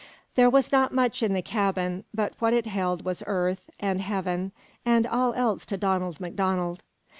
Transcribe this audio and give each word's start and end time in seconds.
There 0.33 0.49
was 0.49 0.71
not 0.71 0.91
much 0.95 1.21
in 1.21 1.33
the 1.33 1.43
cabin, 1.43 2.05
but 2.11 2.33
what 2.39 2.55
it 2.55 2.65
held 2.65 3.05
was 3.05 3.21
earth, 3.27 3.69
and 3.79 4.01
heaven, 4.01 4.51
and 4.83 5.05
all 5.05 5.31
else 5.35 5.63
to 5.67 5.77
Donald 5.77 6.19
MacDonald. 6.19 6.81